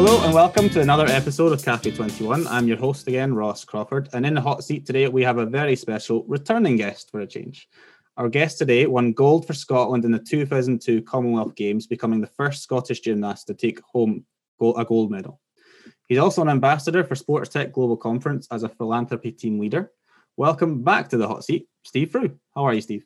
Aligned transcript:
Hello 0.00 0.24
and 0.24 0.32
welcome 0.32 0.68
to 0.70 0.80
another 0.80 1.06
episode 1.06 1.50
of 1.50 1.64
Cafe 1.64 1.90
21. 1.90 2.46
I'm 2.46 2.68
your 2.68 2.76
host 2.76 3.08
again, 3.08 3.34
Ross 3.34 3.64
Crawford, 3.64 4.08
and 4.12 4.24
in 4.24 4.34
the 4.34 4.40
hot 4.40 4.62
seat 4.62 4.86
today 4.86 5.08
we 5.08 5.24
have 5.24 5.38
a 5.38 5.44
very 5.44 5.74
special 5.74 6.24
returning 6.28 6.76
guest 6.76 7.10
for 7.10 7.18
a 7.18 7.26
change. 7.26 7.66
Our 8.16 8.28
guest 8.28 8.58
today 8.58 8.86
won 8.86 9.12
gold 9.12 9.44
for 9.44 9.54
Scotland 9.54 10.04
in 10.04 10.12
the 10.12 10.20
2002 10.20 11.02
Commonwealth 11.02 11.56
Games, 11.56 11.88
becoming 11.88 12.20
the 12.20 12.28
first 12.28 12.62
Scottish 12.62 13.00
gymnast 13.00 13.48
to 13.48 13.54
take 13.54 13.80
home 13.92 14.24
a 14.60 14.84
gold 14.84 15.10
medal. 15.10 15.40
He's 16.06 16.18
also 16.18 16.42
an 16.42 16.48
ambassador 16.48 17.02
for 17.02 17.16
Sports 17.16 17.48
Tech 17.48 17.72
Global 17.72 17.96
Conference 17.96 18.46
as 18.52 18.62
a 18.62 18.68
philanthropy 18.68 19.32
team 19.32 19.58
leader. 19.58 19.90
Welcome 20.36 20.84
back 20.84 21.08
to 21.08 21.16
the 21.16 21.26
hot 21.26 21.42
seat, 21.42 21.66
Steve 21.82 22.12
Frew. 22.12 22.38
How 22.54 22.62
are 22.66 22.72
you, 22.72 22.82
Steve? 22.82 23.04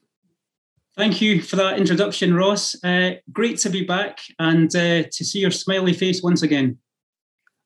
Thank 0.95 1.23
you 1.23 1.41
for 1.41 1.57
that 1.57 1.79
introduction, 1.79 2.35
Ross. 2.35 2.77
Uh, 2.85 3.13
great 3.33 3.57
to 3.61 3.71
be 3.71 3.83
back 3.83 4.19
and 4.39 4.69
uh, 4.77 5.05
to 5.11 5.25
see 5.25 5.39
your 5.39 5.51
smiley 5.51 5.95
face 5.95 6.23
once 6.23 6.43
again. 6.43 6.77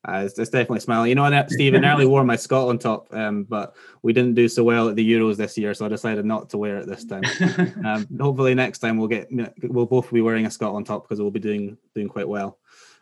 Uh, 0.06 0.22
it's, 0.24 0.38
it's, 0.38 0.50
definitely 0.50 0.80
smiling. 0.80 1.08
You 1.08 1.16
know, 1.16 1.46
Steve, 1.48 1.74
I 1.74 1.78
nearly 1.78 2.06
wore 2.12 2.22
my 2.22 2.36
Scotland 2.36 2.80
top, 2.80 3.12
um, 3.12 3.42
but 3.44 3.74
we 4.02 4.12
didn't 4.12 4.34
do 4.34 4.48
so 4.48 4.62
well 4.62 4.88
at 4.88 4.94
the 4.94 5.12
Euros 5.12 5.36
this 5.36 5.58
year, 5.58 5.74
so 5.74 5.84
I 5.84 5.88
decided 5.88 6.24
not 6.24 6.48
to 6.50 6.58
wear 6.58 6.78
it 6.78 6.86
this 6.86 7.04
time. 7.04 7.24
um, 7.84 8.06
hopefully, 8.20 8.54
next 8.54 8.78
time 8.78 8.98
we'll 8.98 9.08
get 9.08 9.28
we'll 9.62 9.86
both 9.86 10.12
be 10.12 10.20
wearing 10.20 10.46
a 10.46 10.50
Scotland 10.50 10.86
top 10.86 11.02
because 11.02 11.20
we'll 11.20 11.32
be 11.32 11.40
doing 11.40 11.76
doing 11.94 12.08
quite 12.08 12.28
well. 12.28 12.58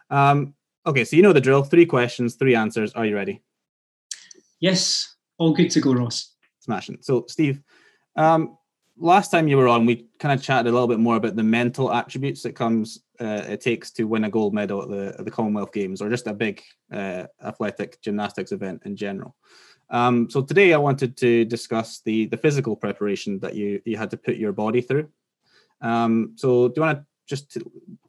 Um, 0.08 0.54
okay, 0.86 1.04
so 1.04 1.16
you 1.16 1.22
know 1.22 1.34
the 1.34 1.40
drill. 1.42 1.62
Three 1.62 1.84
questions, 1.84 2.36
three 2.36 2.54
answers. 2.54 2.92
Are 2.94 3.04
you 3.04 3.14
ready? 3.14 3.42
Yes, 4.60 5.16
all 5.36 5.52
good 5.52 5.70
to 5.72 5.80
go, 5.80 5.92
Ross. 5.92 6.34
Smashing. 6.60 6.98
So, 7.02 7.26
Steve, 7.28 7.60
um, 8.16 8.56
last 8.96 9.30
time 9.30 9.48
you 9.48 9.56
were 9.56 9.68
on, 9.68 9.86
we 9.86 10.06
kind 10.18 10.38
of 10.38 10.44
chatted 10.44 10.70
a 10.70 10.72
little 10.72 10.88
bit 10.88 10.98
more 10.98 11.16
about 11.16 11.36
the 11.36 11.42
mental 11.42 11.92
attributes 11.92 12.42
that 12.42 12.54
comes 12.54 13.00
uh, 13.20 13.44
it 13.48 13.60
takes 13.60 13.90
to 13.92 14.04
win 14.04 14.24
a 14.24 14.30
gold 14.30 14.54
medal 14.54 14.82
at 14.82 14.88
the, 14.88 15.14
at 15.18 15.24
the 15.24 15.30
Commonwealth 15.30 15.72
Games 15.72 16.02
or 16.02 16.08
just 16.08 16.26
a 16.26 16.34
big 16.34 16.62
uh, 16.92 17.24
athletic 17.44 18.00
gymnastics 18.02 18.52
event 18.52 18.82
in 18.84 18.96
general. 18.96 19.36
Um, 19.90 20.28
so 20.30 20.42
today 20.42 20.72
I 20.72 20.78
wanted 20.78 21.16
to 21.18 21.44
discuss 21.44 22.00
the 22.00 22.26
the 22.26 22.36
physical 22.36 22.74
preparation 22.74 23.38
that 23.40 23.54
you 23.54 23.80
you 23.84 23.96
had 23.96 24.10
to 24.10 24.16
put 24.16 24.36
your 24.36 24.52
body 24.52 24.80
through. 24.80 25.08
Um, 25.80 26.32
so 26.36 26.68
do 26.68 26.74
you 26.76 26.82
want 26.82 26.98
to 26.98 27.06
just 27.26 27.58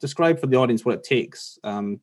describe 0.00 0.40
for 0.40 0.46
the 0.46 0.56
audience 0.56 0.84
what 0.84 0.96
it 0.96 1.04
takes 1.04 1.58
um, 1.64 2.00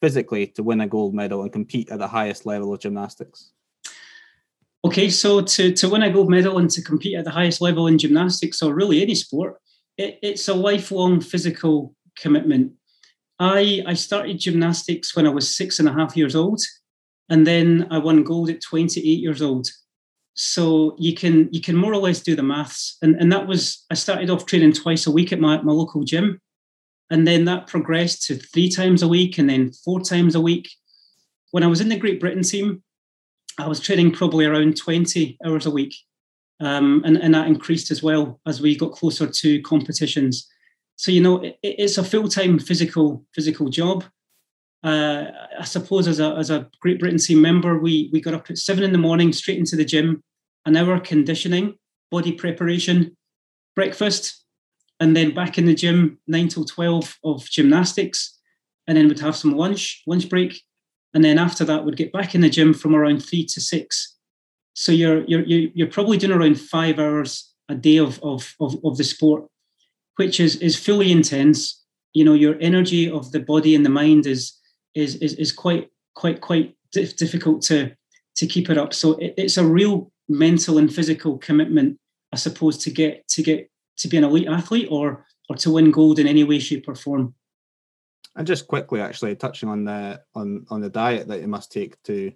physically 0.00 0.48
to 0.48 0.62
win 0.62 0.80
a 0.80 0.88
gold 0.88 1.14
medal 1.14 1.42
and 1.42 1.52
compete 1.52 1.90
at 1.90 1.98
the 1.98 2.08
highest 2.08 2.46
level 2.46 2.74
of 2.74 2.80
gymnastics? 2.80 3.52
Okay, 4.84 5.08
so 5.10 5.40
to, 5.40 5.72
to 5.72 5.88
win 5.88 6.02
a 6.02 6.10
gold 6.10 6.28
medal 6.28 6.58
and 6.58 6.68
to 6.70 6.82
compete 6.82 7.16
at 7.16 7.24
the 7.24 7.30
highest 7.30 7.60
level 7.60 7.86
in 7.86 7.98
gymnastics 7.98 8.62
or 8.62 8.74
really 8.74 9.00
any 9.00 9.14
sport, 9.14 9.58
it, 9.96 10.18
it's 10.22 10.48
a 10.48 10.54
lifelong 10.54 11.20
physical 11.20 11.94
commitment. 12.18 12.72
I, 13.38 13.82
I 13.86 13.94
started 13.94 14.40
gymnastics 14.40 15.14
when 15.14 15.26
I 15.26 15.30
was 15.30 15.56
six 15.56 15.78
and 15.78 15.88
a 15.88 15.92
half 15.92 16.16
years 16.16 16.34
old, 16.34 16.60
and 17.28 17.46
then 17.46 17.86
I 17.90 17.98
won 17.98 18.24
gold 18.24 18.50
at 18.50 18.60
28 18.60 19.02
years 19.02 19.40
old. 19.40 19.68
So 20.34 20.96
you 20.98 21.14
can 21.14 21.48
you 21.52 21.60
can 21.60 21.76
more 21.76 21.92
or 21.92 21.98
less 21.98 22.20
do 22.20 22.34
the 22.34 22.42
maths. 22.42 22.96
And, 23.02 23.16
and 23.16 23.30
that 23.32 23.46
was 23.46 23.84
I 23.90 23.94
started 23.94 24.30
off 24.30 24.46
training 24.46 24.72
twice 24.72 25.06
a 25.06 25.10
week 25.10 25.32
at 25.32 25.40
my, 25.40 25.60
my 25.62 25.72
local 25.72 26.04
gym. 26.04 26.40
And 27.10 27.26
then 27.26 27.44
that 27.44 27.66
progressed 27.66 28.26
to 28.26 28.36
three 28.36 28.70
times 28.70 29.02
a 29.02 29.08
week 29.08 29.38
and 29.38 29.48
then 29.48 29.72
four 29.84 30.00
times 30.00 30.34
a 30.34 30.40
week. 30.40 30.70
When 31.50 31.62
I 31.62 31.66
was 31.66 31.82
in 31.82 31.90
the 31.90 31.98
Great 31.98 32.18
Britain 32.18 32.42
team, 32.42 32.82
I 33.58 33.68
was 33.68 33.80
training 33.80 34.12
probably 34.12 34.44
around 34.44 34.76
20 34.76 35.38
hours 35.44 35.66
a 35.66 35.70
week. 35.70 35.94
Um, 36.60 37.02
and, 37.04 37.16
and 37.16 37.34
that 37.34 37.48
increased 37.48 37.90
as 37.90 38.02
well 38.02 38.40
as 38.46 38.60
we 38.60 38.76
got 38.76 38.92
closer 38.92 39.26
to 39.26 39.62
competitions. 39.62 40.48
So, 40.96 41.10
you 41.10 41.20
know, 41.20 41.42
it, 41.42 41.58
it's 41.62 41.98
a 41.98 42.04
full 42.04 42.28
time 42.28 42.58
physical 42.58 43.24
physical 43.34 43.68
job. 43.68 44.04
Uh, 44.84 45.26
I 45.58 45.64
suppose 45.64 46.08
as 46.08 46.20
a, 46.20 46.34
as 46.36 46.50
a 46.50 46.68
Great 46.80 46.98
Britain 46.98 47.18
team 47.18 47.40
member, 47.40 47.78
we, 47.78 48.10
we 48.12 48.20
got 48.20 48.34
up 48.34 48.50
at 48.50 48.58
seven 48.58 48.84
in 48.84 48.92
the 48.92 48.98
morning, 48.98 49.32
straight 49.32 49.58
into 49.58 49.76
the 49.76 49.84
gym, 49.84 50.22
an 50.66 50.76
hour 50.76 50.98
conditioning, 50.98 51.74
body 52.10 52.32
preparation, 52.32 53.16
breakfast, 53.76 54.44
and 54.98 55.16
then 55.16 55.34
back 55.34 55.56
in 55.58 55.66
the 55.66 55.74
gym, 55.74 56.18
nine 56.26 56.48
till 56.48 56.64
12 56.64 57.18
of 57.24 57.44
gymnastics. 57.44 58.38
And 58.86 58.96
then 58.96 59.08
we'd 59.08 59.20
have 59.20 59.36
some 59.36 59.56
lunch, 59.56 60.02
lunch 60.06 60.28
break, 60.28 60.62
and 61.14 61.24
then 61.24 61.38
after 61.38 61.64
that 61.64 61.84
would 61.84 61.96
get 61.96 62.12
back 62.12 62.34
in 62.34 62.40
the 62.40 62.48
gym 62.48 62.72
from 62.72 62.94
around 62.94 63.24
three 63.24 63.44
to 63.46 63.60
six. 63.60 64.16
So 64.74 64.92
you're 64.92 65.24
you're 65.24 65.42
you're 65.74 65.88
probably 65.88 66.16
doing 66.16 66.32
around 66.32 66.60
five 66.60 66.98
hours 66.98 67.52
a 67.68 67.74
day 67.74 67.98
of 67.98 68.22
of 68.22 68.54
of, 68.60 68.76
of 68.84 68.96
the 68.96 69.04
sport 69.04 69.46
which 70.16 70.40
is 70.40 70.56
is 70.56 70.76
fully 70.76 71.10
intense. 71.10 71.82
You 72.14 72.24
know 72.24 72.34
your 72.34 72.56
energy 72.60 73.10
of 73.10 73.32
the 73.32 73.40
body 73.40 73.74
and 73.74 73.84
the 73.84 73.90
mind 73.90 74.26
is 74.26 74.58
is 74.94 75.16
is, 75.16 75.34
is 75.34 75.52
quite 75.52 75.88
quite 76.14 76.40
quite 76.40 76.74
difficult 76.92 77.62
to 77.62 77.92
to 78.36 78.46
keep 78.46 78.70
it 78.70 78.78
up. 78.78 78.94
So 78.94 79.14
it, 79.14 79.34
it's 79.36 79.56
a 79.56 79.66
real 79.66 80.12
mental 80.28 80.78
and 80.78 80.92
physical 80.92 81.38
commitment 81.38 81.98
i 82.32 82.36
suppose 82.36 82.78
to 82.78 82.90
get 82.90 83.26
to 83.28 83.42
get 83.42 83.68
to 83.96 84.08
be 84.08 84.16
an 84.16 84.24
elite 84.24 84.48
athlete 84.48 84.88
or 84.90 85.24
or 85.48 85.56
to 85.56 85.70
win 85.70 85.90
gold 85.90 86.18
in 86.18 86.26
any 86.26 86.44
way 86.44 86.58
shape 86.58 86.88
or 86.88 86.94
form 86.94 87.34
and 88.36 88.46
just 88.46 88.66
quickly, 88.66 89.00
actually 89.00 89.36
touching 89.36 89.68
on 89.68 89.84
the 89.84 90.22
on 90.34 90.66
on 90.70 90.80
the 90.80 90.88
diet 90.88 91.28
that 91.28 91.40
you 91.40 91.48
must 91.48 91.70
take 91.70 92.02
to 92.04 92.32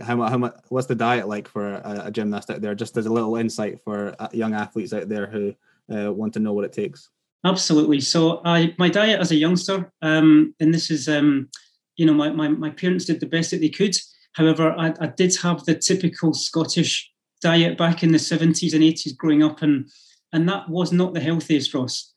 how 0.00 0.16
much, 0.16 0.30
how 0.30 0.38
much 0.38 0.54
what's 0.68 0.86
the 0.86 0.94
diet 0.94 1.28
like 1.28 1.48
for 1.48 1.74
a, 1.74 2.02
a, 2.06 2.10
gymnast 2.10 2.50
out 2.50 2.62
there? 2.62 2.74
Just 2.74 2.96
as 2.96 3.06
a 3.06 3.12
little 3.12 3.36
insight 3.36 3.80
for 3.84 4.14
uh, 4.18 4.28
young 4.32 4.54
athletes 4.54 4.92
out 4.92 5.08
there 5.08 5.26
who 5.26 5.54
uh, 5.94 6.12
want 6.12 6.32
to 6.34 6.40
know 6.40 6.52
what 6.52 6.64
it 6.64 6.72
takes. 6.72 7.10
Absolutely. 7.44 8.00
So 8.00 8.40
i 8.44 8.74
my 8.78 8.88
diet 8.88 9.20
as 9.20 9.32
a 9.32 9.36
youngster 9.36 9.92
um, 10.00 10.54
and 10.60 10.72
this 10.72 10.90
is 10.90 11.08
um, 11.08 11.48
you 11.96 12.06
know 12.06 12.14
my, 12.14 12.30
my, 12.30 12.48
my 12.48 12.70
parents 12.70 13.04
did 13.04 13.20
the 13.20 13.26
best 13.26 13.50
that 13.50 13.60
they 13.60 13.68
could. 13.68 13.96
However 14.34 14.72
I, 14.78 14.94
I 15.00 15.08
did 15.08 15.36
have 15.42 15.64
the 15.64 15.74
typical 15.74 16.32
scottish 16.32 17.10
diet 17.42 17.76
back 17.76 18.02
in 18.02 18.12
the 18.12 18.18
70s 18.18 18.72
and 18.72 18.82
80s 18.82 19.16
growing 19.16 19.42
up 19.42 19.62
and 19.62 19.88
and 20.32 20.48
that 20.48 20.68
was 20.68 20.92
not 20.92 21.12
the 21.12 21.20
healthiest 21.20 21.74
ross 21.74 22.11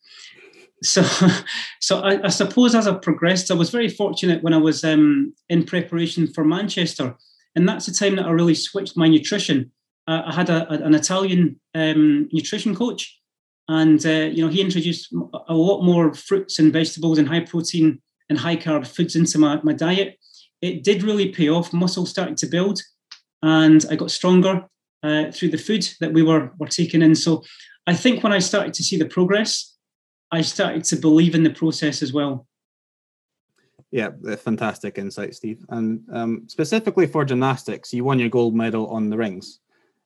so 0.84 1.04
so 1.80 2.00
I, 2.00 2.26
I, 2.26 2.30
suppose 2.30 2.76
as 2.76 2.88
I 2.88 2.94
progressed, 2.96 3.52
I 3.52 3.56
was 3.56 3.70
very 3.70 3.90
fortunate 3.90 4.44
when 4.44 4.54
I 4.54 4.58
was 4.58 4.84
um, 4.84 5.34
in 5.50 5.64
preparation 5.64 6.28
for 6.28 6.44
Manchester, 6.44 7.16
and 7.56 7.68
that's 7.68 7.86
the 7.86 7.94
time 7.94 8.16
that 8.16 8.26
I 8.26 8.32
really 8.32 8.56
switched 8.56 8.98
my 8.98 9.08
nutrition. 9.08 9.72
Uh, 10.08 10.24
I 10.26 10.34
had 10.34 10.50
a, 10.50 10.70
an 10.72 10.94
Italian 10.94 11.60
um, 11.74 12.30
nutrition 12.32 12.76
coach, 12.76 13.20
and 13.68 14.06
uh, 14.06 14.30
you 14.32 14.44
know 14.44 14.52
he 14.52 14.62
introduced 14.62 15.14
a 15.48 15.54
lot 15.54 15.84
more 15.84 16.14
fruits 16.14 16.60
and 16.60 16.74
vegetables 16.74 17.18
and 17.18 17.28
high 17.28 17.42
protein 17.42 18.02
and 18.30 18.40
high 18.40 18.58
carb 18.58 18.88
foods 18.88 19.16
into 19.16 19.38
my, 19.38 19.60
my 19.64 19.74
diet. 19.74 20.18
It 20.62 20.84
did 20.84 21.04
really 21.04 21.30
pay 21.30 21.50
off. 21.50 21.74
Muscle 21.74 22.06
started 22.06 22.38
to 22.38 22.48
build, 22.48 22.82
and 23.42 23.86
I 23.90 23.96
got 23.96 24.12
stronger 24.12 24.66
uh, 25.04 25.32
through 25.32 25.50
the 25.50 25.58
food 25.58 25.88
that 26.00 26.14
we 26.14 26.24
were 26.24 26.52
were 26.60 26.68
taking 26.68 27.02
in. 27.02 27.16
So 27.16 27.44
I 27.88 27.94
think 27.94 28.24
when 28.24 28.34
I 28.34 28.40
started 28.40 28.74
to 28.76 28.84
see 28.84 28.98
the 28.98 29.06
progress 29.06 29.75
I 30.32 30.42
started 30.42 30.84
to 30.86 30.96
believe 30.96 31.36
in 31.36 31.44
the 31.44 31.50
process 31.50 32.02
as 32.02 32.12
well. 32.14 32.48
Yeah, 33.92 34.10
fantastic 34.38 34.98
insight, 34.98 35.36
Steve. 35.36 35.66
And 35.70 36.04
um, 36.12 36.44
specifically 36.48 37.08
for 37.08 37.24
gymnastics, 37.24 37.94
you 37.94 38.04
won 38.04 38.20
your 38.20 38.30
gold 38.30 38.56
medal 38.56 38.88
on 38.88 39.10
the 39.10 39.18
rings. 39.18 39.60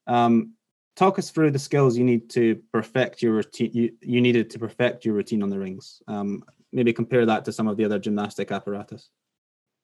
Um, 0.05 0.53
talk 0.95 1.17
us 1.17 1.31
through 1.31 1.51
the 1.51 1.59
skills 1.59 1.97
you 1.97 2.03
need 2.03 2.29
to 2.31 2.61
perfect 2.71 3.21
your 3.21 3.33
routine. 3.33 3.71
You, 3.73 3.91
you 4.01 4.21
needed 4.21 4.49
to 4.51 4.59
perfect 4.59 5.05
your 5.05 5.15
routine 5.15 5.41
on 5.41 5.49
the 5.49 5.57
rings. 5.57 6.01
Um, 6.07 6.43
maybe 6.71 6.93
compare 6.93 7.25
that 7.25 7.45
to 7.45 7.51
some 7.51 7.67
of 7.67 7.77
the 7.77 7.85
other 7.85 7.99
gymnastic 7.99 8.51
apparatus. 8.51 9.09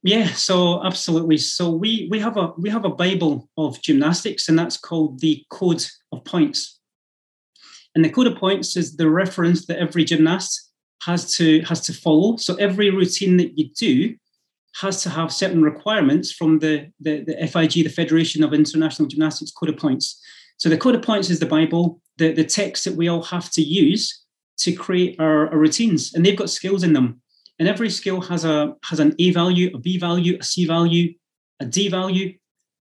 Yeah, 0.04 0.28
so 0.28 0.84
absolutely. 0.86 1.38
So 1.38 1.72
we 1.72 2.08
we 2.12 2.20
have 2.20 2.38
a 2.38 2.54
we 2.58 2.70
have 2.70 2.86
a 2.86 2.90
Bible 2.90 3.50
of 3.58 3.82
gymnastics, 3.82 4.50
and 4.50 4.60
that's 4.60 4.78
called 4.78 5.20
the 5.20 5.44
Code 5.50 5.84
of 6.12 6.24
Points. 6.24 6.75
And 7.96 8.04
the 8.04 8.10
code 8.10 8.28
of 8.28 8.38
points 8.38 8.76
is 8.76 8.98
the 8.98 9.10
reference 9.10 9.66
that 9.68 9.80
every 9.80 10.04
gymnast 10.04 10.72
has 11.04 11.36
to 11.38 11.62
has 11.62 11.82
to 11.82 11.94
follow. 11.94 12.36
So 12.38 12.56
every 12.56 12.90
routine 12.90 13.38
that 13.38 13.58
you 13.58 13.70
do 13.78 14.16
has 14.82 15.02
to 15.04 15.10
have 15.10 15.32
certain 15.32 15.62
requirements 15.62 16.32
from 16.34 16.60
the, 16.60 16.92
the, 17.00 17.24
the 17.24 17.48
FIG, 17.48 17.86
the 17.86 17.90
Federation 17.90 18.44
of 18.44 18.54
International 18.54 19.08
Gymnastics 19.08 19.52
Code 19.52 19.70
of 19.70 19.78
Points. 19.78 20.22
So 20.58 20.68
the 20.68 20.78
Code 20.78 20.96
of 20.96 21.02
Points 21.02 21.30
is 21.30 21.40
the 21.40 21.46
Bible, 21.46 22.02
the, 22.18 22.34
the 22.34 22.44
text 22.44 22.84
that 22.84 22.96
we 22.96 23.08
all 23.08 23.24
have 23.24 23.50
to 23.52 23.62
use 23.62 24.26
to 24.58 24.74
create 24.74 25.18
our, 25.20 25.50
our 25.50 25.58
routines. 25.58 26.14
And 26.14 26.26
they've 26.26 26.36
got 26.36 26.50
skills 26.50 26.84
in 26.84 26.94
them. 26.94 27.22
And 27.58 27.70
every 27.70 27.90
skill 27.90 28.20
has 28.22 28.44
a 28.44 28.76
has 28.84 29.00
an 29.00 29.16
A 29.18 29.32
value, 29.32 29.72
a 29.74 29.80
B 29.80 29.98
value, 29.98 30.38
a 30.40 30.44
C 30.44 30.66
value, 30.66 31.14
a 31.62 31.66
D 31.66 31.88
value. 31.88 32.38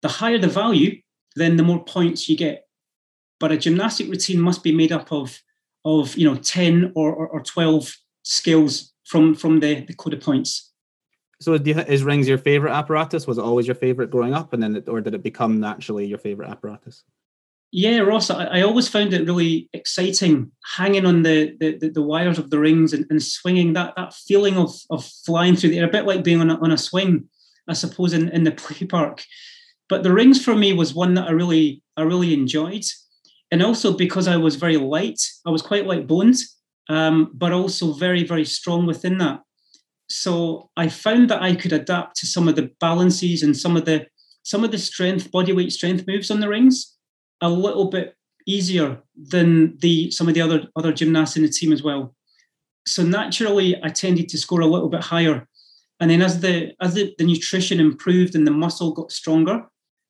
The 0.02 0.10
higher 0.10 0.38
the 0.38 0.48
value, 0.48 1.02
then 1.36 1.58
the 1.58 1.64
more 1.64 1.84
points 1.84 2.30
you 2.30 2.38
get 2.38 2.69
but 3.40 3.52
a 3.52 3.58
gymnastic 3.58 4.08
routine 4.08 4.40
must 4.40 4.64
be 4.64 4.72
made 4.72 4.92
up 4.92 5.12
of 5.12 5.42
of 5.86 6.16
you 6.18 6.30
know 6.30 6.36
10 6.36 6.92
or, 6.96 7.14
or, 7.14 7.28
or 7.28 7.42
12 7.42 7.96
skills 8.24 8.94
from 9.06 9.34
from 9.34 9.60
the, 9.60 9.82
the 9.82 9.94
code 9.94 10.14
of 10.14 10.22
points. 10.22 10.72
So 11.42 11.54
is 11.54 12.04
rings 12.04 12.28
your 12.28 12.38
favorite 12.38 12.74
apparatus? 12.74 13.26
Was 13.26 13.38
it 13.38 13.44
always 13.44 13.66
your 13.66 13.76
favorite 13.76 14.12
growing 14.12 14.34
up 14.34 14.52
and 14.52 14.62
then 14.62 14.76
it, 14.76 14.90
or 14.90 15.00
did 15.00 15.16
it 15.16 15.24
become 15.24 15.62
naturally 15.62 16.06
your 16.06 16.18
favorite 16.18 16.50
apparatus? 16.50 17.04
Yeah 17.72 18.00
ross 18.00 18.32
i, 18.32 18.46
I 18.46 18.62
always 18.62 18.88
found 18.88 19.14
it 19.14 19.28
really 19.28 19.70
exciting 19.74 20.52
hanging 20.76 21.06
on 21.06 21.22
the 21.22 21.56
the, 21.60 21.90
the 21.90 22.02
wires 22.02 22.40
of 22.40 22.50
the 22.50 22.60
rings 22.60 22.94
and, 22.94 23.06
and 23.12 23.22
swinging 23.22 23.74
that 23.74 23.94
that 23.96 24.16
feeling 24.16 24.58
of 24.58 24.76
of 24.90 25.06
flying 25.06 25.56
through 25.56 25.70
the 25.70 25.80
air 25.80 25.86
a 25.86 25.92
bit 25.92 26.08
like 26.08 26.24
being 26.24 26.42
on 26.42 26.50
a, 26.50 26.60
on 26.60 26.72
a 26.72 26.78
swing 26.78 27.30
I 27.70 27.74
suppose, 27.74 28.14
in, 28.14 28.30
in 28.30 28.44
the 28.44 28.52
play 28.64 28.86
park. 28.88 29.24
But 29.88 30.04
the 30.04 30.14
rings 30.14 30.44
for 30.44 30.56
me 30.56 30.74
was 30.74 30.94
one 30.94 31.14
that 31.14 31.28
I 31.28 31.32
really 31.32 31.82
I 31.96 32.02
really 32.02 32.34
enjoyed, 32.34 32.86
and 33.52 33.64
also 33.64 33.96
because 33.96 34.28
I 34.28 34.38
was 34.38 34.56
very 34.56 34.78
light, 34.78 35.22
I 35.46 35.50
was 35.50 35.62
quite 35.62 35.88
light 35.88 36.08
bones, 36.08 36.58
um, 36.90 37.32
but 37.34 37.52
also 37.52 37.94
very 37.94 38.24
very 38.24 38.46
strong 38.46 38.86
within 38.86 39.18
that. 39.20 39.42
So 40.10 40.70
I 40.76 40.90
found 40.90 41.30
that 41.30 41.42
I 41.42 41.56
could 41.56 41.74
adapt 41.74 42.18
to 42.18 42.28
some 42.28 42.48
of 42.48 42.56
the 42.56 42.72
balances 42.80 43.44
and 43.44 43.56
some 43.56 43.78
of 43.78 43.86
the 43.86 44.08
some 44.44 44.64
of 44.64 44.72
the 44.72 44.78
strength 44.78 45.32
body 45.32 45.54
weight 45.54 45.72
strength 45.72 46.06
moves 46.08 46.32
on 46.32 46.40
the 46.40 46.50
rings 46.50 46.96
a 47.42 47.50
little 47.50 47.90
bit 47.90 48.16
easier 48.46 49.02
than 49.16 49.78
the 49.78 50.10
some 50.12 50.28
of 50.28 50.34
the 50.34 50.42
other 50.42 50.64
other 50.76 50.92
gymnasts 50.92 51.38
in 51.38 51.44
the 51.44 51.50
team 51.50 51.72
as 51.72 51.84
well. 51.84 52.16
So 52.88 53.04
naturally, 53.04 53.82
I 53.84 53.90
tended 53.90 54.30
to 54.30 54.38
score 54.38 54.62
a 54.62 54.66
little 54.66 54.90
bit 54.90 55.04
higher. 55.04 55.48
And 56.00 56.10
then 56.10 56.22
as 56.22 56.40
the 56.40 56.74
as 56.82 56.94
the, 56.96 57.14
the 57.18 57.26
nutrition 57.26 57.80
improved 57.80 58.36
and 58.36 58.48
the 58.48 58.52
muscle 58.52 58.92
got 58.92 59.12
stronger, 59.12 59.66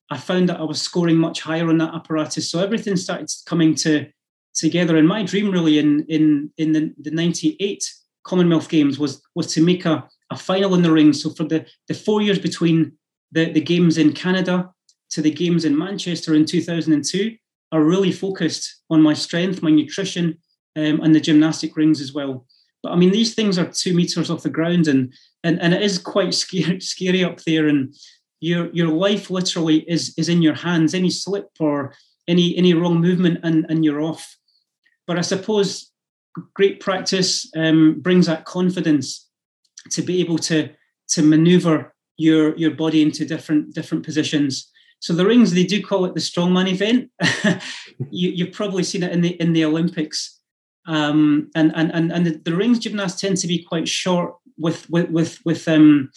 I 0.10 0.18
found 0.18 0.50
that 0.50 0.60
I 0.60 0.64
was 0.64 0.82
scoring 0.82 1.18
much 1.18 1.42
higher 1.42 1.70
on 1.70 1.78
that 1.78 1.94
apparatus. 1.94 2.50
So 2.50 2.60
everything 2.60 2.96
started 2.96 3.30
coming 3.46 3.76
to 3.76 4.08
together. 4.56 4.98
And 4.98 5.08
my 5.08 5.24
dream 5.24 5.52
really 5.52 5.78
in 5.78 6.06
in 6.10 6.52
in 6.58 6.74
the, 6.74 6.94
the 7.00 7.12
98 7.12 7.84
Commonwealth 8.24 8.70
Games 8.70 9.00
was 9.00 9.22
was 9.36 9.54
to 9.54 9.64
make 9.64 9.86
a, 9.86 10.08
a 10.32 10.38
final 10.38 10.76
in 10.76 10.82
the 10.82 10.92
ring. 10.92 11.14
So 11.14 11.30
for 11.32 11.44
the, 11.44 11.66
the 11.88 11.94
four 11.94 12.22
years 12.22 12.40
between 12.40 12.94
the, 13.32 13.52
the 13.52 13.62
games 13.62 13.98
in 13.98 14.14
Canada 14.14 14.72
to 15.12 15.22
the 15.22 15.32
games 15.32 15.66
in 15.66 15.78
Manchester 15.78 16.36
in 16.36 16.46
2002, 16.46 17.36
I 17.72 17.78
really 17.78 18.12
focused 18.12 18.82
on 18.90 19.02
my 19.02 19.14
strength, 19.14 19.62
my 19.62 19.72
nutrition, 19.72 20.38
um, 20.76 21.02
and 21.02 21.14
the 21.14 21.20
gymnastic 21.20 21.76
rings 21.76 22.02
as 22.02 22.14
well. 22.14 22.46
But 22.82 22.94
I 22.94 22.96
mean, 22.96 23.12
these 23.12 23.36
things 23.36 23.58
are 23.58 23.66
two 23.66 23.94
meters 23.94 24.30
off 24.30 24.44
the 24.44 24.50
ground, 24.50 24.88
and 24.88 25.14
and, 25.44 25.62
and 25.62 25.74
it 25.74 25.82
is 25.82 25.98
quite 25.98 26.34
scary, 26.34 26.80
scary 26.94 27.24
up 27.24 27.42
there. 27.44 27.68
And 27.68 27.96
your 28.40 28.70
your 28.72 28.88
life 28.88 29.30
literally 29.30 29.80
is 29.90 30.14
is 30.18 30.30
in 30.30 30.42
your 30.42 30.54
hands. 30.54 30.94
Any 30.94 31.10
slip 31.10 31.50
or 31.60 31.94
any 32.28 32.56
any 32.58 32.74
wrong 32.74 33.00
movement, 33.00 33.40
and 33.44 33.66
and 33.70 33.84
you're 33.84 34.02
off. 34.02 34.38
But 35.08 35.18
I 35.18 35.22
suppose 35.22 35.92
great 36.54 36.80
practice 36.80 37.50
um, 37.56 38.00
brings 38.00 38.28
that 38.28 38.46
confidence 38.46 39.28
to 39.92 40.02
be 40.02 40.22
able 40.22 40.38
to 40.38 40.70
to 41.10 41.22
maneuver 41.22 41.94
your 42.18 42.56
your 42.58 42.72
body 42.72 43.02
into 43.02 43.26
different 43.26 43.74
different 43.74 44.06
positions. 44.06 44.70
So 45.02 45.14
the 45.14 45.26
rings 45.26 45.54
they 45.54 45.64
do 45.64 45.82
call 45.82 46.06
it 46.06 46.14
the 46.14 46.20
strongman 46.20 46.70
event. 46.70 47.10
you, 48.12 48.46
have 48.46 48.54
probably 48.54 48.84
seen 48.84 49.04
it 49.04 49.12
in 49.12 49.22
the 49.22 49.30
in 49.42 49.54
the 49.54 49.66
Olympics. 49.66 50.38
Um, 50.88 51.52
and 51.56 51.72
and 51.76 51.94
and 51.94 52.12
and 52.12 52.26
the, 52.26 52.42
the 52.44 52.56
rings 52.56 52.80
gymnasts 52.80 53.22
tend 53.22 53.38
to 53.38 53.48
be 53.48 53.64
quite 53.64 53.88
short 53.88 54.36
with 54.58 54.90
with 54.90 55.10
with 55.10 55.40
with 55.46 55.68
um 55.68 56.12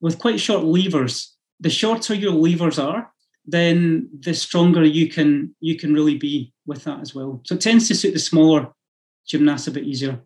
with 0.00 0.18
quite 0.18 0.40
short 0.40 0.64
levers 0.64 1.35
the 1.60 1.70
shorter 1.70 2.14
your 2.14 2.32
levers 2.32 2.78
are, 2.78 3.10
then 3.46 4.08
the 4.20 4.34
stronger 4.34 4.84
you 4.84 5.08
can 5.08 5.54
you 5.60 5.76
can 5.76 5.94
really 5.94 6.16
be 6.16 6.52
with 6.66 6.84
that 6.84 7.00
as 7.00 7.14
well. 7.14 7.40
So 7.44 7.54
it 7.54 7.60
tends 7.60 7.88
to 7.88 7.94
suit 7.94 8.12
the 8.12 8.18
smaller 8.18 8.72
gymnasts 9.26 9.68
a 9.68 9.70
bit 9.70 9.84
easier. 9.84 10.20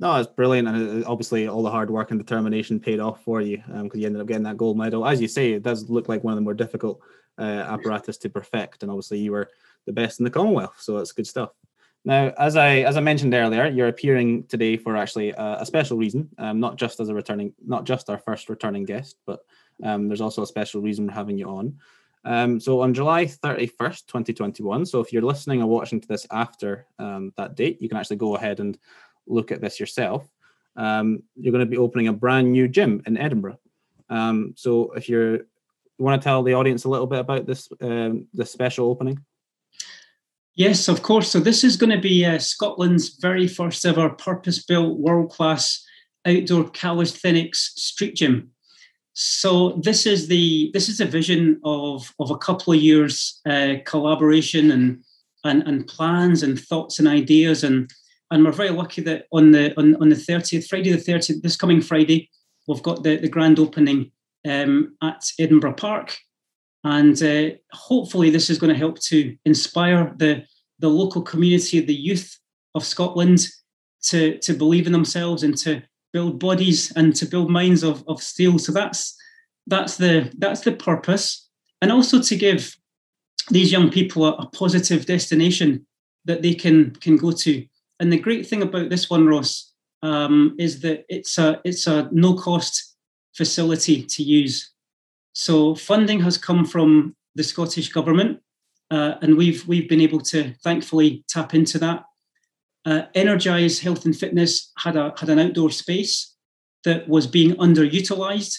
No, 0.00 0.14
it's 0.14 0.30
brilliant, 0.30 0.68
and 0.68 1.04
obviously 1.06 1.48
all 1.48 1.62
the 1.62 1.70
hard 1.70 1.90
work 1.90 2.12
and 2.12 2.20
determination 2.20 2.78
paid 2.78 3.00
off 3.00 3.24
for 3.24 3.40
you 3.40 3.56
because 3.56 3.80
um, 3.80 3.90
you 3.94 4.06
ended 4.06 4.22
up 4.22 4.28
getting 4.28 4.44
that 4.44 4.56
gold 4.56 4.78
medal. 4.78 5.04
As 5.04 5.20
you 5.20 5.26
say, 5.26 5.52
it 5.52 5.64
does 5.64 5.90
look 5.90 6.08
like 6.08 6.22
one 6.22 6.32
of 6.32 6.36
the 6.36 6.42
more 6.42 6.54
difficult 6.54 7.00
uh, 7.36 7.42
apparatus 7.42 8.16
to 8.18 8.30
perfect, 8.30 8.82
and 8.82 8.92
obviously 8.92 9.18
you 9.18 9.32
were 9.32 9.50
the 9.86 9.92
best 9.92 10.20
in 10.20 10.24
the 10.24 10.30
Commonwealth, 10.30 10.76
so 10.78 10.98
it's 10.98 11.12
good 11.12 11.26
stuff. 11.26 11.50
Now, 12.04 12.32
as 12.38 12.54
I 12.54 12.78
as 12.78 12.96
I 12.96 13.00
mentioned 13.00 13.34
earlier, 13.34 13.66
you're 13.66 13.88
appearing 13.88 14.44
today 14.44 14.76
for 14.76 14.96
actually 14.96 15.30
a, 15.30 15.58
a 15.60 15.66
special 15.66 15.96
reason, 15.96 16.28
um, 16.38 16.60
not 16.60 16.76
just 16.76 17.00
as 17.00 17.08
a 17.08 17.14
returning, 17.14 17.52
not 17.66 17.84
just 17.84 18.08
our 18.08 18.18
first 18.18 18.48
returning 18.48 18.84
guest, 18.84 19.16
but 19.26 19.40
um, 19.82 20.08
there's 20.08 20.20
also 20.20 20.42
a 20.42 20.46
special 20.46 20.80
reason 20.80 21.06
we're 21.06 21.12
having 21.12 21.38
you 21.38 21.48
on. 21.48 21.78
Um, 22.24 22.60
so 22.60 22.80
on 22.80 22.94
July 22.94 23.24
31st, 23.26 24.06
2021, 24.06 24.86
so 24.86 25.00
if 25.00 25.12
you're 25.12 25.22
listening 25.22 25.62
or 25.62 25.68
watching 25.68 26.00
to 26.00 26.08
this 26.08 26.26
after 26.30 26.86
um, 26.98 27.32
that 27.36 27.54
date, 27.54 27.80
you 27.80 27.88
can 27.88 27.96
actually 27.96 28.16
go 28.16 28.36
ahead 28.36 28.60
and 28.60 28.78
look 29.26 29.52
at 29.52 29.60
this 29.60 29.78
yourself. 29.78 30.28
Um, 30.76 31.22
you're 31.36 31.52
going 31.52 31.64
to 31.64 31.70
be 31.70 31.78
opening 31.78 32.08
a 32.08 32.12
brand 32.12 32.52
new 32.52 32.68
gym 32.68 33.02
in 33.06 33.16
Edinburgh. 33.16 33.58
Um, 34.10 34.54
so 34.56 34.92
if 34.92 35.08
you 35.08 35.46
want 35.98 36.20
to 36.20 36.24
tell 36.24 36.42
the 36.42 36.54
audience 36.54 36.84
a 36.84 36.88
little 36.88 37.06
bit 37.06 37.18
about 37.18 37.46
this 37.46 37.68
um, 37.80 38.26
this 38.32 38.52
special 38.52 38.88
opening? 38.88 39.24
Yes, 40.54 40.88
of 40.88 41.02
course. 41.02 41.30
So 41.30 41.38
this 41.38 41.62
is 41.62 41.76
going 41.76 41.90
to 41.90 42.00
be 42.00 42.24
uh, 42.24 42.38
Scotland's 42.38 43.16
very 43.20 43.46
first 43.46 43.84
ever 43.86 44.08
purpose-built, 44.10 44.98
world-class 44.98 45.86
outdoor 46.26 46.68
calisthenics 46.70 47.74
street 47.76 48.16
gym. 48.16 48.50
So 49.20 49.70
this 49.82 50.06
is 50.06 50.28
the 50.28 50.70
this 50.72 50.88
is 50.88 51.00
a 51.00 51.04
vision 51.04 51.60
of 51.64 52.14
of 52.20 52.30
a 52.30 52.38
couple 52.38 52.72
of 52.72 52.78
years 52.78 53.40
uh, 53.50 53.74
collaboration 53.84 54.70
and, 54.70 55.02
and 55.42 55.64
and 55.66 55.88
plans 55.88 56.44
and 56.44 56.56
thoughts 56.56 57.00
and 57.00 57.08
ideas. 57.08 57.64
And 57.64 57.90
and 58.30 58.44
we're 58.44 58.52
very 58.52 58.70
lucky 58.70 59.02
that 59.02 59.26
on 59.32 59.50
the 59.50 59.76
on, 59.76 59.96
on 59.96 60.10
the 60.10 60.14
30th 60.14 60.68
Friday 60.68 60.92
the 60.92 60.98
30th 60.98 61.42
this 61.42 61.56
coming 61.56 61.80
Friday 61.80 62.30
we've 62.68 62.82
got 62.84 63.02
the, 63.02 63.16
the 63.16 63.28
grand 63.28 63.58
opening 63.58 64.12
um, 64.48 64.94
at 65.02 65.24
Edinburgh 65.40 65.74
Park. 65.74 66.16
And 66.84 67.20
uh, 67.20 67.56
hopefully 67.72 68.30
this 68.30 68.48
is 68.50 68.60
going 68.60 68.72
to 68.72 68.78
help 68.78 69.00
to 69.00 69.36
inspire 69.44 70.14
the 70.16 70.44
the 70.78 70.88
local 70.88 71.22
community 71.22 71.80
the 71.80 71.92
youth 71.92 72.38
of 72.76 72.84
Scotland 72.84 73.48
to 74.02 74.38
to 74.38 74.54
believe 74.54 74.86
in 74.86 74.92
themselves 74.92 75.42
and 75.42 75.58
to 75.58 75.82
build 76.12 76.38
bodies 76.38 76.92
and 76.96 77.14
to 77.16 77.26
build 77.26 77.50
minds 77.50 77.82
of, 77.82 78.04
of 78.08 78.22
steel. 78.22 78.58
So 78.58 78.72
that's 78.72 79.16
that's 79.66 79.96
the 79.96 80.32
that's 80.38 80.62
the 80.62 80.72
purpose, 80.72 81.48
and 81.82 81.92
also 81.92 82.20
to 82.22 82.36
give 82.36 82.74
these 83.50 83.72
young 83.72 83.90
people 83.90 84.24
a, 84.26 84.32
a 84.32 84.46
positive 84.46 85.06
destination 85.06 85.86
that 86.24 86.42
they 86.42 86.54
can 86.54 86.92
can 86.96 87.16
go 87.16 87.32
to. 87.32 87.66
And 88.00 88.12
the 88.12 88.18
great 88.18 88.46
thing 88.46 88.62
about 88.62 88.90
this 88.90 89.10
one, 89.10 89.26
Ross, 89.26 89.72
um, 90.02 90.54
is 90.58 90.80
that 90.80 91.04
it's 91.08 91.38
a 91.38 91.60
it's 91.64 91.86
a 91.86 92.08
no 92.12 92.34
cost 92.34 92.96
facility 93.34 94.02
to 94.02 94.22
use. 94.22 94.72
So 95.32 95.74
funding 95.74 96.20
has 96.20 96.38
come 96.38 96.64
from 96.64 97.14
the 97.34 97.44
Scottish 97.44 97.90
government, 97.90 98.40
uh, 98.90 99.14
and 99.22 99.36
we've 99.36 99.66
we've 99.68 99.88
been 99.88 100.00
able 100.00 100.20
to 100.20 100.54
thankfully 100.64 101.24
tap 101.28 101.54
into 101.54 101.78
that 101.78 102.04
uh, 102.84 103.02
Energize 103.14 103.80
Health 103.80 104.04
and 104.04 104.16
Fitness 104.16 104.72
had 104.78 104.96
a 104.96 105.12
had 105.18 105.28
an 105.28 105.38
outdoor 105.38 105.70
space 105.70 106.34
that 106.84 107.08
was 107.08 107.26
being 107.26 107.54
underutilized. 107.56 108.54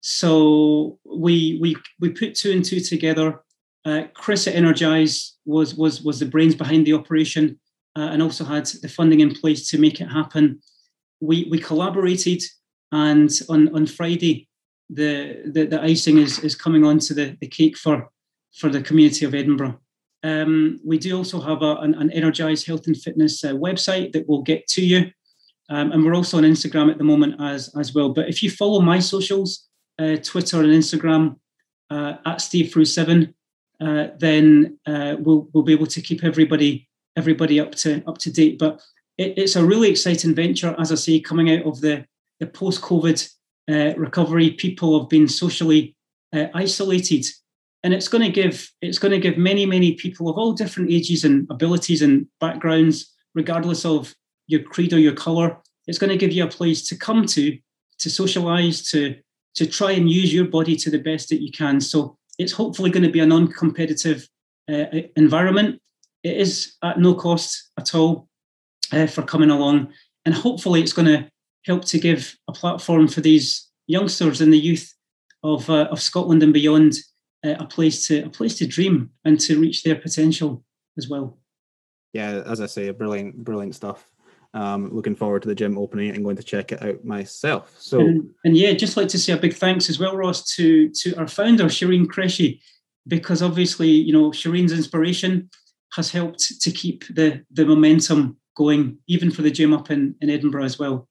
So 0.00 0.98
we 1.04 1.58
we 1.60 1.76
we 2.00 2.10
put 2.10 2.34
two 2.34 2.52
and 2.52 2.64
two 2.64 2.80
together. 2.80 3.42
Uh, 3.84 4.04
Chris 4.14 4.46
at 4.46 4.54
Energize 4.54 5.36
was 5.44 5.74
was 5.74 6.02
was 6.02 6.18
the 6.18 6.26
brains 6.26 6.54
behind 6.54 6.86
the 6.86 6.94
operation, 6.94 7.58
uh, 7.96 8.08
and 8.12 8.22
also 8.22 8.44
had 8.44 8.66
the 8.66 8.88
funding 8.88 9.20
in 9.20 9.34
place 9.34 9.68
to 9.70 9.78
make 9.78 10.00
it 10.00 10.06
happen. 10.08 10.60
We 11.20 11.48
we 11.50 11.58
collaborated, 11.58 12.42
and 12.92 13.30
on 13.48 13.74
on 13.74 13.86
Friday, 13.86 14.48
the 14.88 15.42
the, 15.46 15.66
the 15.66 15.82
icing 15.82 16.18
is 16.18 16.38
is 16.38 16.54
coming 16.54 16.84
onto 16.84 17.14
the 17.14 17.36
the 17.40 17.48
cake 17.48 17.76
for 17.76 18.10
for 18.56 18.70
the 18.70 18.82
community 18.82 19.24
of 19.26 19.34
Edinburgh. 19.34 19.80
Um, 20.24 20.80
we 20.84 20.98
do 20.98 21.16
also 21.16 21.40
have 21.40 21.62
a, 21.62 21.76
an, 21.76 21.94
an 21.94 22.10
Energize 22.10 22.64
Health 22.64 22.86
and 22.86 22.96
Fitness 22.96 23.44
uh, 23.44 23.52
website 23.52 24.12
that 24.12 24.28
will 24.28 24.42
get 24.42 24.66
to 24.68 24.84
you. 24.84 25.10
Um, 25.70 25.92
and 25.92 26.04
we're 26.04 26.14
also 26.14 26.38
on 26.38 26.44
Instagram 26.44 26.90
at 26.90 26.98
the 26.98 27.04
moment 27.04 27.40
as, 27.40 27.70
as 27.76 27.94
well. 27.94 28.08
But 28.08 28.28
if 28.28 28.42
you 28.42 28.50
follow 28.50 28.80
my 28.80 28.98
socials, 28.98 29.68
uh, 29.98 30.16
Twitter 30.16 30.60
and 30.60 30.72
Instagram 30.72 31.36
uh, 31.90 32.14
at 32.24 32.40
Steve 32.40 32.72
Frew 32.72 32.84
Seven, 32.84 33.34
uh, 33.80 34.08
then 34.18 34.78
uh, 34.86 35.16
we'll, 35.20 35.48
we'll 35.52 35.62
be 35.62 35.72
able 35.72 35.86
to 35.86 36.00
keep 36.00 36.24
everybody 36.24 36.88
everybody 37.16 37.60
up 37.60 37.74
to 37.74 38.02
up 38.06 38.18
to 38.18 38.32
date. 38.32 38.58
But 38.58 38.80
it, 39.18 39.34
it's 39.36 39.56
a 39.56 39.64
really 39.64 39.90
exciting 39.90 40.34
venture, 40.34 40.74
as 40.78 40.90
I 40.90 40.94
say, 40.94 41.20
coming 41.20 41.50
out 41.50 41.66
of 41.66 41.80
the, 41.80 42.06
the 42.40 42.46
post-COVID 42.46 43.30
uh, 43.70 43.94
recovery. 43.96 44.50
People 44.52 44.98
have 44.98 45.08
been 45.08 45.28
socially 45.28 45.94
isolated 46.54 47.24
and 47.88 47.94
it's 47.94 48.08
going 48.08 48.22
to 48.22 48.30
give 48.30 48.70
it's 48.82 48.98
going 48.98 49.12
to 49.12 49.18
give 49.18 49.38
many 49.38 49.64
many 49.64 49.92
people 49.94 50.28
of 50.28 50.36
all 50.36 50.52
different 50.52 50.90
ages 50.90 51.24
and 51.24 51.46
abilities 51.48 52.02
and 52.02 52.26
backgrounds 52.38 53.14
regardless 53.34 53.86
of 53.86 54.14
your 54.46 54.62
creed 54.62 54.92
or 54.92 54.98
your 54.98 55.14
color 55.14 55.56
it's 55.86 55.98
going 55.98 56.10
to 56.10 56.18
give 56.18 56.32
you 56.32 56.44
a 56.44 56.48
place 56.48 56.86
to 56.86 56.94
come 56.96 57.24
to 57.24 57.58
to 57.98 58.10
socialize 58.10 58.82
to 58.90 59.14
to 59.54 59.66
try 59.66 59.92
and 59.92 60.10
use 60.10 60.32
your 60.32 60.44
body 60.44 60.76
to 60.76 60.90
the 60.90 60.98
best 60.98 61.28
that 61.30 61.42
you 61.42 61.50
can. 61.50 61.80
So 61.80 62.16
it's 62.38 62.52
hopefully 62.52 62.90
going 62.90 63.02
to 63.02 63.10
be 63.10 63.20
a 63.20 63.26
non-competitive 63.26 64.28
uh, 64.70 64.84
environment. 65.16 65.80
It 66.22 66.36
is 66.36 66.74
at 66.84 67.00
no 67.00 67.14
cost 67.14 67.70
at 67.78 67.94
all 67.94 68.28
uh, 68.92 69.06
for 69.06 69.22
coming 69.22 69.50
along. 69.50 69.92
And 70.24 70.34
hopefully 70.34 70.80
it's 70.80 70.92
going 70.92 71.08
to 71.08 71.28
help 71.64 71.84
to 71.86 71.98
give 71.98 72.36
a 72.46 72.52
platform 72.52 73.08
for 73.08 73.20
these 73.20 73.66
youngsters 73.88 74.40
and 74.40 74.52
the 74.52 74.58
youth 74.58 74.94
of, 75.42 75.68
uh, 75.70 75.88
of 75.90 76.00
scotland 76.00 76.42
and 76.42 76.52
beyond 76.52 76.94
uh, 77.44 77.54
a 77.58 77.66
place 77.66 78.06
to 78.06 78.24
a 78.24 78.30
place 78.30 78.56
to 78.56 78.66
dream 78.66 79.10
and 79.24 79.38
to 79.40 79.60
reach 79.60 79.82
their 79.82 79.96
potential 79.96 80.64
as 80.96 81.08
well. 81.08 81.38
Yeah, 82.12 82.42
as 82.46 82.60
I 82.60 82.66
say, 82.66 82.90
brilliant, 82.90 83.44
brilliant 83.44 83.74
stuff. 83.74 84.10
Um, 84.54 84.90
looking 84.92 85.14
forward 85.14 85.42
to 85.42 85.48
the 85.48 85.54
gym 85.54 85.76
opening 85.76 86.10
and 86.10 86.24
going 86.24 86.36
to 86.36 86.42
check 86.42 86.72
it 86.72 86.82
out 86.82 87.04
myself. 87.04 87.76
So, 87.78 88.00
and, 88.00 88.30
and, 88.44 88.56
yeah, 88.56 88.72
just 88.72 88.96
like 88.96 89.08
to 89.08 89.18
say 89.18 89.34
a 89.34 89.36
big 89.36 89.54
thanks 89.54 89.90
as 89.90 89.98
well, 89.98 90.16
Ross, 90.16 90.44
to 90.56 90.88
to 90.90 91.14
our 91.16 91.28
founder 91.28 91.64
Shireen 91.64 92.06
Qureshi, 92.06 92.60
because 93.06 93.42
obviously 93.42 93.88
you 93.88 94.12
know 94.12 94.30
Shireen's 94.30 94.72
inspiration 94.72 95.50
has 95.92 96.10
helped 96.10 96.60
to 96.60 96.70
keep 96.70 97.06
the 97.14 97.44
the 97.50 97.66
momentum 97.66 98.38
going, 98.56 98.98
even 99.06 99.30
for 99.30 99.42
the 99.42 99.50
gym 99.50 99.74
up 99.74 99.90
in 99.90 100.14
in 100.22 100.30
Edinburgh 100.30 100.64
as 100.64 100.78
well. 100.78 101.08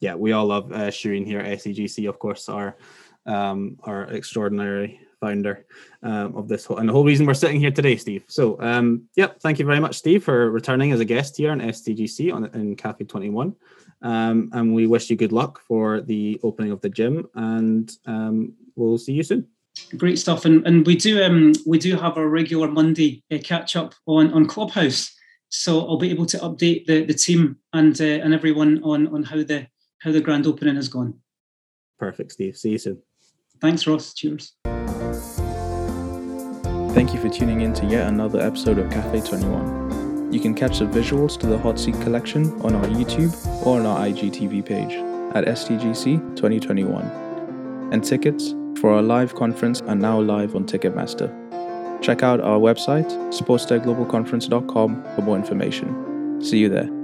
Yeah, 0.00 0.14
we 0.14 0.32
all 0.32 0.46
love 0.46 0.70
uh, 0.72 0.88
Shireen 0.88 1.26
here 1.26 1.40
at 1.40 1.58
STGC, 1.58 2.06
of 2.06 2.18
course, 2.18 2.50
our 2.50 2.76
um, 3.24 3.78
our 3.82 4.04
extraordinary 4.04 5.00
founder 5.20 5.66
um, 6.02 6.36
of 6.36 6.48
this 6.48 6.64
whole, 6.64 6.78
and 6.78 6.88
the 6.88 6.92
whole 6.92 7.04
reason 7.04 7.26
we're 7.26 7.34
sitting 7.34 7.60
here 7.60 7.70
today, 7.70 7.96
Steve. 7.96 8.24
So, 8.28 8.60
um, 8.60 9.02
yep, 9.16 9.40
thank 9.40 9.58
you 9.58 9.64
very 9.64 9.80
much, 9.80 9.96
Steve, 9.96 10.24
for 10.24 10.50
returning 10.50 10.92
as 10.92 11.00
a 11.00 11.04
guest 11.04 11.36
here 11.36 11.50
on 11.50 11.60
STGC 11.60 12.32
on 12.32 12.46
in 12.54 12.76
Cafe 12.76 13.04
Twenty 13.04 13.30
One, 13.30 13.54
um, 14.02 14.50
and 14.52 14.74
we 14.74 14.86
wish 14.86 15.10
you 15.10 15.16
good 15.16 15.32
luck 15.32 15.60
for 15.60 16.00
the 16.00 16.40
opening 16.42 16.72
of 16.72 16.80
the 16.80 16.88
gym, 16.88 17.28
and 17.34 17.90
um, 18.06 18.52
we'll 18.74 18.98
see 18.98 19.12
you 19.12 19.22
soon. 19.22 19.46
Great 19.96 20.18
stuff, 20.18 20.44
and 20.44 20.66
and 20.66 20.86
we 20.86 20.96
do 20.96 21.22
um 21.22 21.52
we 21.66 21.78
do 21.78 21.96
have 21.96 22.16
our 22.16 22.28
regular 22.28 22.68
Monday 22.68 23.22
uh, 23.32 23.38
catch 23.42 23.76
up 23.76 23.94
on 24.06 24.32
on 24.32 24.46
Clubhouse, 24.46 25.14
so 25.48 25.80
I'll 25.80 25.98
be 25.98 26.10
able 26.10 26.26
to 26.26 26.38
update 26.38 26.86
the 26.86 27.04
the 27.04 27.14
team 27.14 27.58
and 27.72 27.98
uh, 28.00 28.04
and 28.04 28.34
everyone 28.34 28.82
on 28.82 29.06
on 29.08 29.22
how 29.22 29.42
the 29.42 29.66
how 30.00 30.12
the 30.12 30.20
grand 30.20 30.46
opening 30.46 30.76
has 30.76 30.88
gone. 30.88 31.20
Perfect, 31.98 32.32
Steve. 32.32 32.56
See 32.56 32.70
you 32.70 32.78
soon. 32.78 33.02
Thanks, 33.60 33.86
Ross. 33.86 34.14
Cheers. 34.14 34.52
Thank 36.94 37.12
you 37.12 37.20
for 37.20 37.28
tuning 37.28 37.60
in 37.60 37.74
to 37.74 37.86
yet 37.86 38.08
another 38.08 38.40
episode 38.40 38.78
of 38.78 38.90
Cafe 38.90 39.20
21. 39.20 40.32
You 40.32 40.40
can 40.40 40.54
catch 40.54 40.78
the 40.78 40.86
visuals 40.86 41.38
to 41.40 41.46
the 41.46 41.58
Hot 41.58 41.78
Seat 41.78 41.94
collection 42.00 42.58
on 42.62 42.74
our 42.74 42.86
YouTube 42.86 43.34
or 43.66 43.78
on 43.78 43.86
our 43.86 44.06
IGTV 44.06 44.64
page 44.64 44.94
at 45.34 45.44
STGC 45.44 46.36
2021. 46.36 47.90
And 47.92 48.02
tickets 48.02 48.54
for 48.80 48.92
our 48.92 49.02
live 49.02 49.34
conference 49.34 49.82
are 49.82 49.94
now 49.94 50.20
live 50.20 50.56
on 50.56 50.64
Ticketmaster. 50.64 51.30
Check 52.02 52.22
out 52.22 52.40
our 52.40 52.58
website, 52.58 53.10
sportstechglobalconference.com, 53.30 55.04
for 55.14 55.22
more 55.22 55.36
information. 55.36 56.42
See 56.42 56.58
you 56.58 56.68
there. 56.68 56.95